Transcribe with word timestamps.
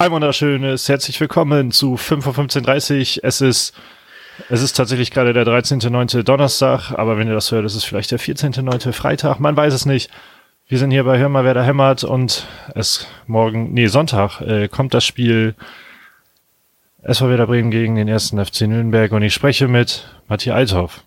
Ein 0.00 0.12
wunderschönes, 0.12 0.88
herzlich 0.88 1.20
willkommen 1.20 1.72
zu 1.72 1.96
5.15.30 1.96 3.18
Uhr. 3.18 3.24
Es 3.24 3.42
ist, 3.42 3.74
es 4.48 4.62
ist 4.62 4.72
tatsächlich 4.72 5.10
gerade 5.10 5.34
der 5.34 5.44
13.9. 5.44 6.22
Donnerstag, 6.22 6.92
aber 6.92 7.18
wenn 7.18 7.28
ihr 7.28 7.34
das 7.34 7.52
hört, 7.52 7.66
ist 7.66 7.74
es 7.74 7.84
vielleicht 7.84 8.10
der 8.10 8.18
14.9. 8.18 8.92
Freitag, 8.92 9.40
man 9.40 9.58
weiß 9.58 9.74
es 9.74 9.84
nicht. 9.84 10.10
Wir 10.68 10.78
sind 10.78 10.90
hier 10.90 11.04
bei 11.04 11.18
Hör 11.18 11.28
mal, 11.28 11.44
wer 11.44 11.52
da 11.52 11.62
hämmert 11.62 12.02
und 12.02 12.46
es 12.74 13.08
morgen, 13.26 13.74
nee, 13.74 13.88
Sonntag, 13.88 14.40
äh, 14.40 14.68
kommt 14.68 14.94
das 14.94 15.04
Spiel 15.04 15.54
SV 17.02 17.28
Werder 17.28 17.48
Bremen 17.48 17.70
gegen 17.70 17.96
den 17.96 18.08
ersten 18.08 18.42
FC 18.42 18.62
Nürnberg 18.62 19.12
und 19.12 19.22
ich 19.22 19.34
spreche 19.34 19.68
mit 19.68 20.08
Matthias 20.28 20.56
Althoff. 20.56 21.04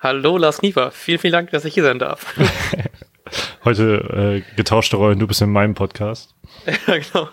Hallo 0.00 0.38
Lars 0.38 0.62
Nieper, 0.62 0.90
vielen, 0.90 1.18
vielen 1.18 1.34
Dank, 1.34 1.50
dass 1.50 1.66
ich 1.66 1.74
hier 1.74 1.82
sein 1.82 1.98
darf. 1.98 2.34
Heute 3.66 4.42
äh, 4.42 4.56
getauschte 4.56 4.96
Rollen, 4.96 5.18
du 5.18 5.26
bist 5.26 5.42
in 5.42 5.52
meinem 5.52 5.74
Podcast. 5.74 6.34
ja, 6.86 6.96
genau. 6.96 7.28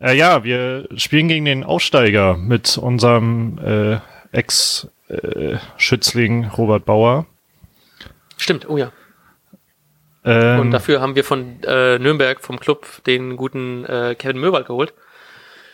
Äh, 0.00 0.16
ja, 0.16 0.44
wir 0.44 0.88
spielen 0.96 1.28
gegen 1.28 1.44
den 1.44 1.64
Aussteiger 1.64 2.36
mit 2.36 2.78
unserem 2.78 3.58
äh, 3.58 3.98
Ex-Schützling 4.32 6.46
Robert 6.46 6.84
Bauer. 6.84 7.26
Stimmt, 8.36 8.68
oh 8.68 8.76
ja. 8.76 8.92
Ähm, 10.24 10.60
Und 10.60 10.70
dafür 10.70 11.00
haben 11.00 11.14
wir 11.14 11.24
von 11.24 11.62
äh, 11.62 11.98
Nürnberg, 11.98 12.40
vom 12.40 12.58
Club, 12.58 12.86
den 13.06 13.36
guten 13.36 13.84
äh, 13.84 14.14
Kevin 14.18 14.40
Möwald 14.40 14.66
geholt. 14.66 14.94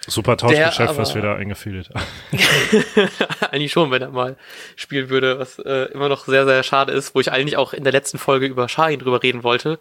Super 0.06 0.36
Tauschgeschäft, 0.36 0.96
was 0.96 1.14
wir 1.14 1.22
da 1.22 1.36
eingefädelt 1.36 1.90
haben. 1.90 2.02
eigentlich 3.50 3.70
schon, 3.70 3.90
wenn 3.90 4.02
er 4.02 4.10
mal 4.10 4.36
spielen 4.74 5.08
würde, 5.08 5.38
was 5.38 5.58
äh, 5.58 5.92
immer 5.92 6.08
noch 6.08 6.24
sehr, 6.24 6.46
sehr 6.46 6.62
schade 6.62 6.92
ist, 6.92 7.14
wo 7.14 7.20
ich 7.20 7.30
eigentlich 7.30 7.56
auch 7.56 7.72
in 7.72 7.84
der 7.84 7.92
letzten 7.92 8.18
Folge 8.18 8.46
über 8.46 8.68
Shahin 8.68 8.98
drüber 8.98 9.22
reden 9.22 9.44
wollte, 9.44 9.78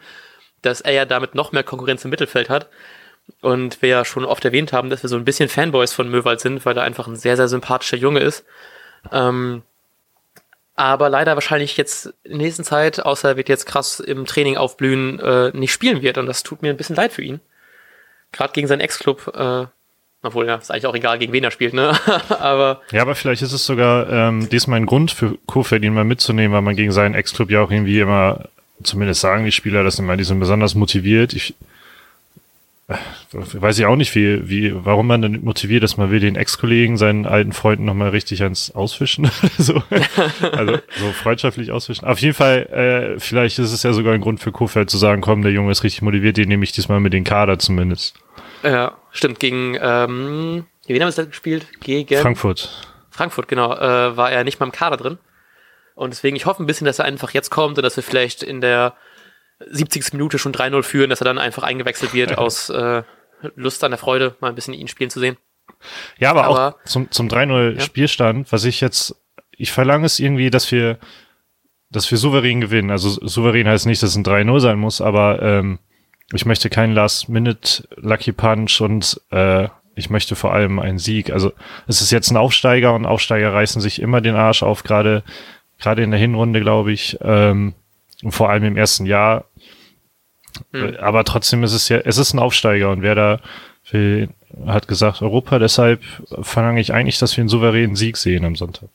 dass 0.62 0.82
er 0.82 0.92
ja 0.92 1.06
damit 1.06 1.36
noch 1.36 1.52
mehr 1.52 1.64
Konkurrenz 1.64 2.04
im 2.04 2.12
Mittelfeld 2.12 2.50
hat. 2.50 2.68
Und 3.42 3.82
wir 3.82 3.90
ja 3.90 4.06
schon 4.06 4.26
oft 4.26 4.44
erwähnt 4.46 4.74
haben, 4.74 4.90
dass 4.90 5.04
wir 5.04 5.10
so 5.10 5.16
ein 5.16 5.26
bisschen 5.26 5.50
Fanboys 5.50 5.94
von 5.94 6.10
Möwald 6.10 6.40
sind, 6.40 6.66
weil 6.66 6.78
er 6.78 6.84
einfach 6.84 7.08
ein 7.08 7.16
sehr, 7.16 7.38
sehr 7.38 7.48
sympathischer 7.48 7.98
Junge 7.98 8.20
ist. 8.20 8.46
Ähm, 9.12 9.64
aber 10.76 11.10
leider 11.10 11.36
wahrscheinlich 11.36 11.76
jetzt 11.76 12.14
in 12.24 12.32
der 12.32 12.38
nächsten 12.38 12.64
Zeit, 12.64 13.06
außer 13.06 13.30
er 13.30 13.38
wird 13.38 13.50
jetzt 13.50 13.66
krass 13.66 14.00
im 14.00 14.26
Training 14.26 14.56
aufblühen, 14.56 15.20
äh, 15.20 15.52
nicht 15.54 15.74
spielen 15.74 16.02
wird. 16.02 16.18
Und 16.18 16.26
das 16.26 16.44
tut 16.44 16.62
mir 16.62 16.70
ein 16.70 16.78
bisschen 16.78 16.96
leid 16.96 17.12
für 17.12 17.22
ihn. 17.22 17.42
Gerade 18.32 18.54
gegen 18.54 18.68
seinen 18.68 18.80
Ex-Club, 18.80 19.34
äh, 19.36 19.66
obwohl 20.22 20.48
ja, 20.48 20.56
ist 20.56 20.72
eigentlich 20.72 20.86
auch 20.86 20.96
egal, 20.96 21.20
gegen 21.20 21.34
wen 21.34 21.44
er 21.44 21.52
spielt, 21.52 21.74
ne? 21.74 21.98
aber. 22.30 22.82
Ja, 22.92 23.02
aber 23.02 23.16
vielleicht 23.16 23.42
ist 23.42 23.52
es 23.52 23.66
sogar 23.66 24.10
ähm, 24.10 24.48
diesmal 24.48 24.80
ein 24.80 24.86
Grund 24.86 25.12
für 25.12 25.38
Kofeld, 25.48 25.84
ihn 25.84 25.94
mal 25.94 26.06
mitzunehmen, 26.06 26.54
weil 26.54 26.62
man 26.62 26.78
gegen 26.78 26.92
seinen 26.94 27.14
Ex-Club 27.14 27.52
ja 27.52 27.62
auch 27.62 27.72
irgendwie 27.72 28.00
immer, 28.00 28.46
zumindest 28.82 29.20
sagen 29.20 29.44
die 29.44 29.52
Spieler 29.52 29.84
das 29.84 30.00
immer, 30.00 30.16
die 30.16 30.24
sind 30.24 30.40
besonders 30.40 30.76
motiviert. 30.76 31.34
Ich 31.34 31.56
weiß 33.32 33.78
ich 33.78 33.86
auch 33.86 33.96
nicht, 33.96 34.16
wie, 34.16 34.50
wie, 34.50 34.74
warum 34.74 35.08
man 35.08 35.22
dann 35.22 35.44
motiviert, 35.44 35.84
dass 35.84 35.98
man 35.98 36.10
will 36.10 36.20
den 36.20 36.36
Ex-Kollegen, 36.36 36.98
seinen 36.98 37.26
alten 37.26 37.52
Freunden 37.52 37.86
nochmal 37.86 38.10
richtig 38.10 38.42
ans 38.42 38.72
Ausfischen. 38.72 39.30
so. 39.58 39.84
Also 40.42 40.80
so 40.98 41.12
freundschaftlich 41.12 41.72
ausfischen. 41.72 42.08
Auf 42.08 42.20
jeden 42.20 42.34
Fall, 42.34 43.16
äh, 43.16 43.20
vielleicht 43.20 43.60
ist 43.60 43.72
es 43.72 43.84
ja 43.84 43.94
sogar 43.94 44.14
ein 44.14 44.22
Grund 44.22 44.40
für 44.40 44.52
Kofeld 44.52 44.90
zu 44.90 44.98
sagen, 44.98 45.22
komm, 45.22 45.44
der 45.44 45.52
Junge 45.52 45.72
ist 45.72 45.84
richtig 45.84 46.02
motiviert, 46.02 46.38
den 46.38 46.50
nehme 46.50 46.64
ich 46.64 46.72
diesmal 46.72 47.00
mit 47.00 47.14
den 47.14 47.24
Kader 47.24 47.60
zumindest. 47.60 48.16
Ja, 48.64 48.98
stimmt. 49.12 49.40
Gegen, 49.40 49.76
ähm, 49.76 50.66
wen 50.88 51.02
haben 51.02 51.10
wir 51.10 51.16
das 51.16 51.30
gespielt? 51.30 51.68
Gegen 51.82 52.18
Frankfurt. 52.20 52.70
Frankfurt, 53.12 53.48
genau. 53.48 53.74
Äh, 53.76 54.18
war 54.18 54.32
er 54.32 54.44
nicht 54.44 54.60
mal 54.60 54.66
im 54.66 54.72
Kader 54.72 54.98
drin. 54.98 55.18
Und 55.94 56.12
deswegen, 56.12 56.36
ich 56.36 56.46
hoffe 56.46 56.64
ein 56.64 56.66
bisschen, 56.66 56.86
dass 56.86 57.00
er 57.00 57.06
einfach 57.06 57.32
jetzt 57.32 57.50
kommt 57.50 57.78
und 57.78 57.84
dass 57.84 57.98
wir 57.98 58.04
vielleicht 58.04 58.42
in 58.42 58.62
der 58.62 58.96
70. 59.68 60.14
Minute 60.14 60.40
schon 60.40 60.54
3-0 60.54 60.84
führen, 60.84 61.10
dass 61.10 61.22
er 61.22 61.26
dann 61.26 61.38
einfach 61.38 61.64
eingewechselt 61.64 62.14
wird 62.14 62.38
aus 62.38 62.70
äh, 62.70 63.04
Lust 63.56 63.84
an 63.84 63.92
der 63.92 63.98
Freude, 63.98 64.36
mal 64.40 64.50
ein 64.50 64.56
bisschen 64.56 64.74
ihn 64.74 64.88
spielen 64.88 65.10
zu 65.10 65.20
sehen. 65.20 65.38
Ja, 66.18 66.32
aber, 66.32 66.44
aber 66.46 66.76
auch 66.76 66.84
zum, 66.86 67.10
zum 67.12 67.28
3-0 67.28 67.76
ja. 67.76 67.80
Spielstand, 67.82 68.52
was 68.52 68.66
ich 68.66 68.82
jetzt, 68.82 69.16
ich 69.52 69.72
verlange 69.72 70.06
es 70.06 70.20
irgendwie, 70.20 70.50
dass 70.50 70.72
wir, 70.72 70.98
dass 71.90 72.10
wir 72.12 72.18
souverän 72.18 72.62
gewinnen. 72.62 72.92
Also 72.92 73.10
souverän 73.26 73.68
heißt 73.68 73.86
nicht, 73.86 74.04
dass 74.04 74.12
es 74.12 74.16
ein 74.16 74.26
3-0 74.26 74.60
sein 74.60 74.80
muss, 74.80 75.02
aber 75.02 75.42
ähm, 75.42 75.80
ich 76.34 76.46
möchte 76.46 76.70
keinen 76.70 76.94
Last-Minute-Lucky 76.94 78.34
Punch 78.34 78.82
und 78.82 79.22
äh, 79.32 79.68
ich 79.96 80.10
möchte 80.10 80.36
vor 80.36 80.54
allem 80.54 80.80
einen 80.80 81.00
Sieg. 81.00 81.32
Also 81.32 81.52
es 81.88 82.02
ist 82.02 82.12
jetzt 82.12 82.32
ein 82.32 82.38
Aufsteiger 82.38 82.94
und 82.94 83.06
Aufsteiger 83.06 83.54
reißen 83.54 83.82
sich 83.82 84.02
immer 84.02 84.22
den 84.22 84.36
Arsch 84.36 84.64
auf, 84.64 84.84
gerade 84.84 85.24
gerade 85.80 86.04
in 86.04 86.12
der 86.12 86.20
Hinrunde, 86.20 86.62
glaube 86.62 86.92
ich. 86.92 87.18
Ähm, 87.22 87.74
und 88.22 88.32
vor 88.32 88.50
allem 88.50 88.66
im 88.66 88.78
ersten 88.78 89.06
Jahr 89.06 89.46
hm. 90.72 90.98
Aber 90.98 91.24
trotzdem 91.24 91.64
ist 91.64 91.74
es 91.74 91.90
ja, 91.90 91.98
es 91.98 92.18
ist 92.18 92.34
ein 92.34 92.40
Aufsteiger 92.40 92.90
und 92.90 93.02
wer 93.02 93.16
da 93.16 93.40
will, 93.92 94.30
hat 94.66 94.88
gesagt 94.88 95.22
Europa, 95.22 95.60
deshalb 95.60 96.02
verlange 96.42 96.82
ich 96.82 96.94
eigentlich, 96.94 97.20
dass 97.20 97.36
wir 97.36 97.42
einen 97.42 97.50
souveränen 97.50 97.96
Sieg 97.96 98.18
sehen 98.18 98.46
am 98.46 98.56
Sonntag. 98.56 98.90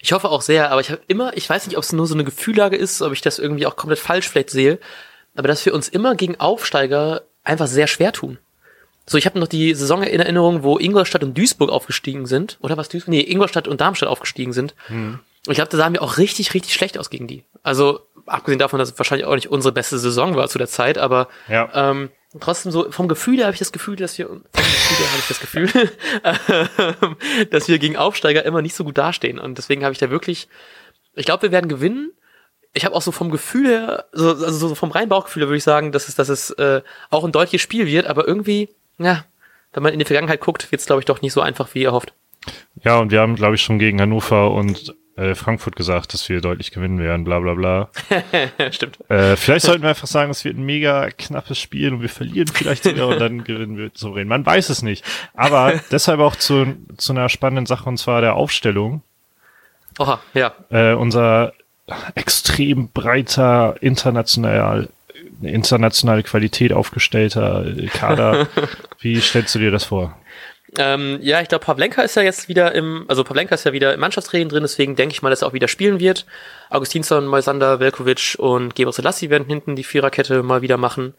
Ich 0.00 0.12
hoffe 0.12 0.28
auch 0.28 0.42
sehr, 0.42 0.70
aber 0.70 0.80
ich 0.80 0.90
habe 0.90 1.00
immer, 1.08 1.36
ich 1.36 1.48
weiß 1.48 1.66
nicht, 1.66 1.76
ob 1.76 1.84
es 1.84 1.92
nur 1.92 2.06
so 2.06 2.14
eine 2.14 2.24
Gefühllage 2.24 2.76
ist, 2.76 3.02
ob 3.02 3.12
ich 3.12 3.20
das 3.20 3.38
irgendwie 3.38 3.66
auch 3.66 3.76
komplett 3.76 3.98
falsch 3.98 4.28
vielleicht 4.28 4.50
sehe, 4.50 4.78
aber 5.34 5.48
dass 5.48 5.64
wir 5.64 5.74
uns 5.74 5.88
immer 5.88 6.14
gegen 6.14 6.38
Aufsteiger 6.38 7.22
einfach 7.44 7.66
sehr 7.66 7.86
schwer 7.86 8.12
tun. 8.12 8.38
So, 9.08 9.18
ich 9.18 9.26
habe 9.26 9.38
noch 9.38 9.46
die 9.46 9.74
Saison 9.74 10.02
in 10.02 10.20
Erinnerung, 10.20 10.64
wo 10.64 10.78
Ingolstadt 10.78 11.22
und 11.22 11.38
Duisburg 11.38 11.70
aufgestiegen 11.70 12.26
sind. 12.26 12.58
Oder 12.60 12.76
was 12.76 12.88
Duisburg? 12.88 13.12
Nee, 13.12 13.20
Ingolstadt 13.20 13.68
und 13.68 13.80
Darmstadt 13.80 14.08
aufgestiegen 14.08 14.52
sind. 14.52 14.74
Hm. 14.88 15.20
Und 15.46 15.52
ich 15.52 15.56
glaube, 15.56 15.70
da 15.70 15.76
sahen 15.76 15.92
wir 15.92 16.02
auch 16.02 16.18
richtig, 16.18 16.54
richtig 16.54 16.74
schlecht 16.74 16.98
aus 16.98 17.08
gegen 17.08 17.28
die. 17.28 17.44
Also, 17.62 18.00
abgesehen 18.26 18.58
davon, 18.58 18.78
dass 18.78 18.90
es 18.90 18.98
wahrscheinlich 18.98 19.26
auch 19.26 19.34
nicht 19.34 19.50
unsere 19.50 19.72
beste 19.72 19.98
Saison 19.98 20.36
war 20.36 20.48
zu 20.48 20.58
der 20.58 20.68
Zeit, 20.68 20.98
aber 20.98 21.28
ja. 21.48 21.68
ähm, 21.74 22.10
trotzdem 22.40 22.72
so 22.72 22.90
vom 22.90 23.08
Gefühl 23.08 23.38
her 23.38 23.46
habe 23.46 23.54
ich 23.54 23.60
das 23.60 23.72
Gefühl, 23.72 23.96
dass 23.96 24.18
wir 24.18 24.26
vom 24.26 24.42
Gefühl 24.52 25.06
habe 25.06 25.18
ich 25.18 25.28
das 25.28 25.40
Gefühl, 25.40 25.70
dass 27.50 27.68
wir 27.68 27.78
gegen 27.78 27.96
Aufsteiger 27.96 28.44
immer 28.44 28.62
nicht 28.62 28.74
so 28.74 28.84
gut 28.84 28.98
dastehen 28.98 29.38
und 29.38 29.58
deswegen 29.58 29.84
habe 29.84 29.92
ich 29.92 29.98
da 29.98 30.10
wirklich 30.10 30.48
ich 31.16 31.26
glaube, 31.26 31.42
wir 31.42 31.52
werden 31.52 31.68
gewinnen. 31.68 32.12
Ich 32.72 32.84
habe 32.84 32.94
auch 32.94 33.02
so 33.02 33.10
vom 33.10 33.30
Gefühl 33.30 33.66
her, 33.66 34.04
so, 34.12 34.28
also 34.28 34.68
so 34.68 34.74
vom 34.74 34.90
reinen 34.90 35.08
Bauchgefühl 35.08 35.42
würde 35.44 35.56
ich 35.56 35.64
sagen, 35.64 35.92
dass 35.92 36.08
es, 36.08 36.14
dass 36.14 36.28
es 36.28 36.50
äh, 36.50 36.82
auch 37.10 37.24
ein 37.24 37.32
deutliches 37.32 37.62
Spiel 37.62 37.86
wird, 37.86 38.06
aber 38.06 38.28
irgendwie, 38.28 38.68
ja, 38.98 39.24
wenn 39.72 39.82
man 39.82 39.94
in 39.94 39.98
die 39.98 40.04
Vergangenheit 40.04 40.40
guckt, 40.40 40.70
wird 40.70 40.80
es, 40.80 40.86
glaube 40.86 41.00
ich, 41.00 41.06
doch 41.06 41.22
nicht 41.22 41.32
so 41.32 41.40
einfach, 41.40 41.74
wie 41.74 41.84
erhofft. 41.84 42.12
Ja, 42.84 42.98
und 42.98 43.10
wir 43.10 43.20
haben, 43.20 43.34
glaube 43.34 43.54
ich, 43.54 43.62
schon 43.62 43.78
gegen 43.78 44.00
Hannover 44.00 44.52
und 44.52 44.94
äh, 45.16 45.34
Frankfurt 45.34 45.76
gesagt, 45.76 46.12
dass 46.12 46.28
wir 46.28 46.40
deutlich 46.40 46.70
gewinnen 46.70 46.98
werden, 46.98 47.24
bla 47.24 47.40
bla 47.40 47.54
bla. 47.54 47.88
Stimmt. 48.70 48.98
Äh, 49.08 49.36
vielleicht 49.36 49.64
sollten 49.64 49.82
wir 49.82 49.88
einfach 49.88 50.06
sagen, 50.06 50.30
es 50.30 50.44
wird 50.44 50.58
ein 50.58 50.66
mega 50.66 51.10
knappes 51.10 51.58
Spiel 51.58 51.92
und 51.92 52.02
wir 52.02 52.08
verlieren 52.08 52.48
vielleicht 52.48 52.84
sogar 52.84 53.08
und 53.08 53.20
dann 53.20 53.44
gewinnen 53.44 53.78
wir 53.78 53.90
souverän. 53.94 54.28
Man 54.28 54.44
weiß 54.44 54.68
es 54.68 54.82
nicht. 54.82 55.04
Aber 55.34 55.80
deshalb 55.90 56.20
auch 56.20 56.36
zu, 56.36 56.76
zu 56.98 57.12
einer 57.12 57.28
spannenden 57.28 57.66
Sache 57.66 57.88
und 57.88 57.96
zwar 57.96 58.20
der 58.20 58.34
Aufstellung. 58.34 59.02
Oha, 59.98 60.20
ja. 60.34 60.52
Äh, 60.70 60.92
unser 60.92 61.54
extrem 62.14 62.88
breiter, 62.88 63.76
international, 63.80 64.88
internationale 65.40 66.24
Qualität 66.24 66.72
aufgestellter 66.72 67.64
Kader. 67.92 68.48
Wie 69.00 69.20
stellst 69.20 69.54
du 69.54 69.60
dir 69.60 69.70
das 69.70 69.84
vor? 69.84 70.16
Ähm, 70.78 71.18
ja, 71.22 71.40
ich 71.40 71.48
glaube, 71.48 71.64
Pavlenka 71.64 72.02
ist 72.02 72.16
ja 72.16 72.22
jetzt 72.22 72.48
wieder 72.48 72.74
im, 72.74 73.06
also 73.08 73.24
Pavlenka 73.24 73.54
ist 73.54 73.64
ja 73.64 73.72
wieder 73.72 73.94
im 73.94 74.00
Mannschaftstraining 74.00 74.48
drin, 74.48 74.62
deswegen 74.62 74.94
denke 74.94 75.12
ich 75.14 75.22
mal, 75.22 75.30
dass 75.30 75.42
er 75.42 75.48
auch 75.48 75.52
wieder 75.52 75.68
spielen 75.68 76.00
wird. 76.00 76.26
Augustinsson, 76.68 77.26
Moisander, 77.26 77.80
Velkovic 77.80 78.36
und 78.38 78.74
Geber 78.74 78.92
Selassie 78.92 79.30
werden 79.30 79.46
hinten 79.46 79.76
die 79.76 79.84
Viererkette 79.84 80.42
mal 80.42 80.62
wieder 80.62 80.76
machen. 80.76 81.14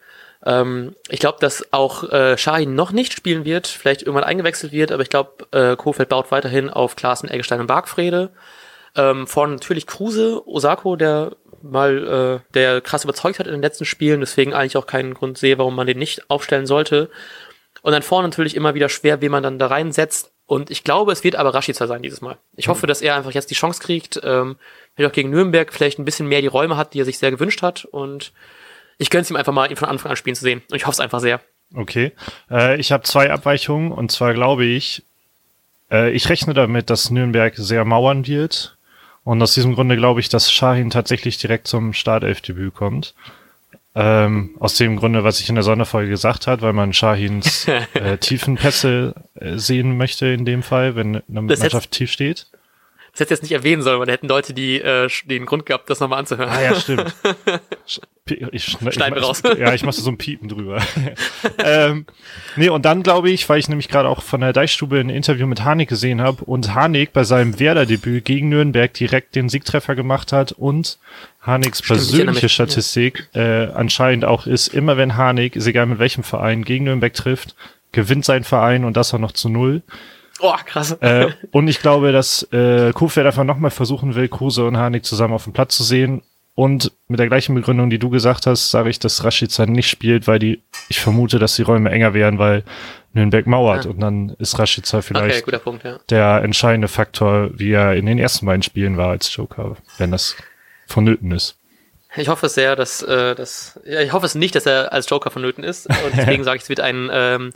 Ähm, 0.46 0.94
ich 1.08 1.18
glaube, 1.18 1.38
dass 1.40 1.72
auch 1.72 2.04
äh, 2.04 2.38
Shahin 2.38 2.74
noch 2.76 2.92
nicht 2.92 3.12
spielen 3.12 3.44
wird, 3.44 3.66
vielleicht 3.66 4.02
irgendwann 4.02 4.24
eingewechselt 4.24 4.72
wird, 4.72 4.92
aber 4.92 5.02
ich 5.02 5.10
glaube, 5.10 5.46
äh, 5.50 5.74
Kofeld 5.76 6.08
baut 6.08 6.30
weiterhin 6.30 6.70
auf 6.70 6.94
Klaassen, 6.94 7.28
Eggestein 7.28 7.60
und 7.60 7.66
Bargfrede. 7.66 8.30
Ähm, 8.96 9.26
vorne 9.26 9.54
natürlich 9.54 9.86
Kruse, 9.86 10.46
Osako, 10.46 10.96
der 10.96 11.32
mal, 11.62 12.40
äh, 12.46 12.52
der 12.54 12.80
krass 12.80 13.04
überzeugt 13.04 13.40
hat 13.40 13.46
in 13.46 13.52
den 13.52 13.62
letzten 13.62 13.84
Spielen, 13.84 14.20
deswegen 14.20 14.54
eigentlich 14.54 14.76
auch 14.76 14.86
keinen 14.86 15.14
Grund 15.14 15.38
sehe, 15.38 15.58
warum 15.58 15.74
man 15.74 15.88
den 15.88 15.98
nicht 15.98 16.30
aufstellen 16.30 16.66
sollte. 16.66 17.10
Und 17.82 17.92
dann 17.92 18.02
vorne 18.02 18.28
natürlich 18.28 18.56
immer 18.56 18.74
wieder 18.74 18.88
schwer, 18.88 19.20
wie 19.20 19.28
man 19.28 19.42
dann 19.42 19.58
da 19.58 19.66
reinsetzt. 19.68 20.30
Und 20.46 20.70
ich 20.70 20.82
glaube, 20.82 21.12
es 21.12 21.24
wird 21.24 21.36
aber 21.36 21.54
Rashica 21.54 21.86
sein 21.86 22.02
dieses 22.02 22.20
Mal. 22.20 22.38
Ich 22.56 22.68
hoffe, 22.68 22.86
dass 22.86 23.02
er 23.02 23.16
einfach 23.16 23.32
jetzt 23.32 23.50
die 23.50 23.54
Chance 23.54 23.82
kriegt, 23.82 24.20
ähm, 24.24 24.56
auch 24.98 25.12
gegen 25.12 25.30
Nürnberg 25.30 25.72
vielleicht 25.72 25.98
ein 25.98 26.04
bisschen 26.04 26.26
mehr 26.26 26.40
die 26.40 26.46
Räume 26.46 26.76
hat, 26.76 26.94
die 26.94 27.00
er 27.00 27.04
sich 27.04 27.18
sehr 27.18 27.30
gewünscht 27.30 27.62
hat. 27.62 27.84
Und 27.84 28.32
ich 28.96 29.10
gönne 29.10 29.22
es 29.22 29.30
ihm 29.30 29.36
einfach 29.36 29.52
mal, 29.52 29.70
ihn 29.70 29.76
von 29.76 29.88
Anfang 29.88 30.10
an 30.10 30.16
spielen 30.16 30.36
zu 30.36 30.42
sehen. 30.42 30.62
Und 30.70 30.76
ich 30.76 30.86
hoffe 30.86 30.94
es 30.94 31.00
einfach 31.00 31.20
sehr. 31.20 31.40
Okay. 31.74 32.12
Äh, 32.50 32.80
ich 32.80 32.92
habe 32.92 33.04
zwei 33.04 33.30
Abweichungen. 33.30 33.92
Und 33.92 34.10
zwar 34.10 34.32
glaube 34.32 34.64
ich, 34.64 35.04
äh, 35.90 36.10
ich 36.12 36.28
rechne 36.28 36.54
damit, 36.54 36.90
dass 36.90 37.10
Nürnberg 37.10 37.54
sehr 37.56 37.84
mauern 37.84 38.26
wird. 38.26 38.76
Und 39.24 39.42
aus 39.42 39.54
diesem 39.54 39.74
Grunde 39.74 39.96
glaube 39.96 40.20
ich, 40.20 40.30
dass 40.30 40.50
Shahin 40.50 40.90
tatsächlich 40.90 41.38
direkt 41.38 41.68
zum 41.68 41.92
Startelfdebüt 41.92 42.74
kommt. 42.74 43.14
Ähm, 44.00 44.54
aus 44.60 44.76
dem 44.76 44.94
Grunde, 44.94 45.24
was 45.24 45.40
ich 45.40 45.48
in 45.48 45.56
der 45.56 45.64
Sonderfolge 45.64 46.08
gesagt 46.08 46.46
hat, 46.46 46.62
weil 46.62 46.72
man 46.72 46.92
Shahins 46.92 47.66
äh, 47.94 48.16
Tiefenpässe 48.16 49.14
äh, 49.34 49.58
sehen 49.58 49.96
möchte 49.96 50.28
in 50.28 50.44
dem 50.44 50.62
Fall, 50.62 50.94
wenn 50.94 51.16
eine 51.16 51.46
das 51.48 51.58
Mannschaft 51.58 51.90
tief 51.90 52.12
steht. 52.12 52.46
Das 53.18 53.24
hätte 53.24 53.34
jetzt 53.34 53.42
nicht 53.42 53.52
erwähnen 53.52 53.82
sollen, 53.82 53.98
weil 53.98 54.06
da 54.06 54.12
hätten 54.12 54.28
Leute 54.28 54.54
die, 54.54 54.80
äh, 54.80 55.08
den 55.24 55.44
Grund 55.44 55.66
gehabt, 55.66 55.90
das 55.90 55.98
nochmal 55.98 56.20
anzuhören. 56.20 56.48
Ah 56.48 56.62
ja, 56.62 56.74
stimmt. 56.76 57.14
Ich, 58.52 58.64
schneide 58.64 58.92
schneid 58.92 59.16
ich, 59.16 59.22
raus. 59.22 59.42
Ja, 59.58 59.72
ich 59.72 59.84
mache 59.84 59.98
so 59.98 60.10
ein 60.10 60.18
Piepen 60.18 60.50
drüber. 60.50 60.82
ähm, 61.64 62.04
nee, 62.56 62.68
und 62.68 62.84
dann 62.84 63.02
glaube 63.02 63.30
ich, 63.30 63.48
weil 63.48 63.58
ich 63.58 63.70
nämlich 63.70 63.88
gerade 63.88 64.06
auch 64.06 64.22
von 64.22 64.42
der 64.42 64.52
Deichstube 64.52 65.00
ein 65.00 65.08
Interview 65.08 65.46
mit 65.46 65.64
Harnik 65.64 65.88
gesehen 65.88 66.20
habe 66.20 66.44
und 66.44 66.74
Harnik 66.74 67.14
bei 67.14 67.24
seinem 67.24 67.58
Werder-Debüt 67.58 68.26
gegen 68.26 68.50
Nürnberg 68.50 68.92
direkt 68.92 69.34
den 69.34 69.48
Siegtreffer 69.48 69.94
gemacht 69.94 70.32
hat 70.32 70.52
und 70.52 70.98
Harniks 71.40 71.80
persönliche 71.80 72.50
Statistik 72.50 73.30
äh, 73.32 73.68
anscheinend 73.68 74.26
auch 74.26 74.46
ist, 74.46 74.68
immer 74.68 74.98
wenn 74.98 75.16
Harnik, 75.16 75.56
ist 75.56 75.66
egal 75.66 75.86
mit 75.86 75.98
welchem 75.98 76.22
Verein, 76.22 76.64
gegen 76.64 76.84
Nürnberg 76.84 77.14
trifft, 77.14 77.56
gewinnt 77.92 78.26
sein 78.26 78.44
Verein 78.44 78.84
und 78.84 78.98
das 78.98 79.14
auch 79.14 79.18
noch 79.18 79.32
zu 79.32 79.48
null. 79.48 79.80
Oh, 80.40 80.54
krass. 80.64 80.92
Äh, 81.00 81.28
und 81.50 81.68
ich 81.68 81.80
glaube, 81.80 82.12
dass 82.12 82.42
äh, 82.52 82.92
Kofeld 82.92 83.26
einfach 83.26 83.44
nochmal 83.44 83.70
versuchen 83.70 84.14
will, 84.14 84.28
Kruse 84.28 84.64
und 84.66 84.76
Harnik 84.76 85.04
zusammen 85.04 85.34
auf 85.34 85.44
dem 85.44 85.52
Platz 85.52 85.76
zu 85.76 85.82
sehen. 85.82 86.22
Und 86.54 86.90
mit 87.06 87.20
der 87.20 87.28
gleichen 87.28 87.54
Begründung, 87.54 87.88
die 87.88 88.00
du 88.00 88.10
gesagt 88.10 88.46
hast, 88.46 88.72
sage 88.72 88.90
ich, 88.90 88.98
dass 88.98 89.22
Rashica 89.22 89.64
nicht 89.66 89.88
spielt, 89.88 90.26
weil 90.26 90.40
die, 90.40 90.60
ich 90.88 91.00
vermute, 91.00 91.38
dass 91.38 91.54
die 91.54 91.62
Räume 91.62 91.90
enger 91.90 92.14
werden, 92.14 92.40
weil 92.40 92.64
Nürnberg 93.12 93.46
mauert. 93.46 93.84
Ja. 93.84 93.90
Und 93.92 94.00
dann 94.00 94.30
ist 94.40 94.58
Rashica 94.58 95.00
vielleicht 95.00 95.46
okay, 95.46 95.58
Punkt, 95.58 95.84
ja. 95.84 96.00
der 96.10 96.42
entscheidende 96.42 96.88
Faktor, 96.88 97.50
wie 97.54 97.70
er 97.70 97.94
in 97.94 98.06
den 98.06 98.18
ersten 98.18 98.44
beiden 98.46 98.62
Spielen 98.62 98.96
war 98.96 99.10
als 99.10 99.34
Joker, 99.34 99.76
wenn 99.98 100.10
das 100.10 100.34
vonnöten 100.88 101.30
ist. 101.30 101.56
Ich 102.16 102.28
hoffe 102.28 102.48
sehr, 102.48 102.74
dass, 102.74 103.02
äh, 103.02 103.34
dass 103.34 103.78
ja, 103.84 104.00
ich 104.00 104.12
hoffe 104.12 104.26
es 104.26 104.34
nicht, 104.34 104.54
dass 104.54 104.66
er 104.66 104.92
als 104.92 105.08
Joker 105.08 105.30
vonnöten 105.30 105.62
ist. 105.62 105.86
Und 105.86 106.16
deswegen 106.16 106.42
sage 106.44 106.56
ich, 106.56 106.64
es 106.64 106.68
wird 106.68 106.80
ein 106.80 107.08
ähm, 107.12 107.52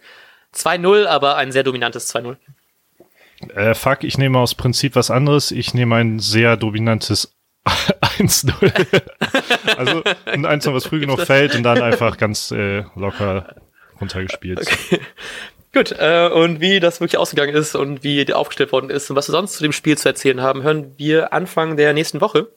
2-0, 0.54 1.06
aber 1.06 1.36
ein 1.36 1.50
sehr 1.50 1.64
dominantes 1.64 2.14
2-0. 2.14 2.36
Äh, 3.54 3.74
fuck, 3.74 4.04
ich 4.04 4.18
nehme 4.18 4.38
aus 4.38 4.54
Prinzip 4.54 4.96
was 4.96 5.10
anderes. 5.10 5.50
Ich 5.50 5.74
nehme 5.74 5.96
ein 5.96 6.18
sehr 6.18 6.56
dominantes 6.56 7.34
1-0. 7.66 9.02
also 9.76 10.02
ein 10.26 10.46
1 10.46 10.66
was 10.66 10.86
früh 10.86 11.00
genug 11.00 11.20
fällt 11.20 11.54
und 11.54 11.62
dann 11.62 11.82
einfach 11.82 12.16
ganz 12.16 12.50
äh, 12.50 12.84
locker 12.94 13.56
runtergespielt. 14.00 14.60
Okay. 14.60 15.00
Gut, 15.74 15.94
äh, 15.98 16.28
und 16.28 16.60
wie 16.60 16.80
das 16.80 17.00
wirklich 17.00 17.16
ausgegangen 17.16 17.54
ist 17.54 17.74
und 17.74 18.04
wie 18.04 18.30
aufgestellt 18.34 18.72
worden 18.72 18.90
ist 18.90 19.08
und 19.08 19.16
was 19.16 19.28
wir 19.28 19.32
sonst 19.32 19.54
zu 19.54 19.62
dem 19.62 19.72
Spiel 19.72 19.96
zu 19.96 20.06
erzählen 20.06 20.42
haben, 20.42 20.62
hören 20.62 20.92
wir 20.98 21.32
Anfang 21.32 21.78
der 21.78 21.94
nächsten 21.94 22.20
Woche. 22.20 22.48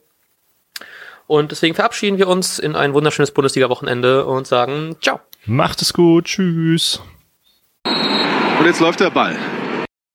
Und 1.26 1.50
deswegen 1.50 1.74
verabschieden 1.74 2.18
wir 2.18 2.28
uns 2.28 2.58
in 2.58 2.76
ein 2.76 2.92
wunderschönes 2.92 3.30
Bundesliga-Wochenende 3.32 4.26
und 4.26 4.46
sagen 4.46 4.96
Ciao. 5.00 5.20
Macht 5.46 5.80
es 5.80 5.92
gut, 5.92 6.26
tschüss. 6.26 7.00
Und 7.84 8.66
jetzt 8.66 8.80
läuft 8.80 9.00
der 9.00 9.10
Ball. 9.10 9.36